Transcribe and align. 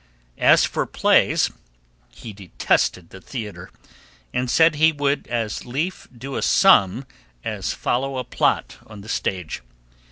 As 0.39 0.65
for 0.65 0.87
plays, 0.87 1.51
he 2.11 2.33
detested 2.33 3.11
the 3.11 3.21
theatre, 3.21 3.69
and 4.33 4.49
said 4.49 4.73
he 4.73 4.91
would 4.91 5.27
as 5.27 5.63
lief 5.63 6.07
do 6.17 6.35
a 6.37 6.41
sum 6.41 7.05
as 7.43 7.73
follow 7.73 8.17
a 8.17 8.23
plot 8.23 8.77
on 8.87 9.01
the 9.01 9.09
stage. 9.09 9.61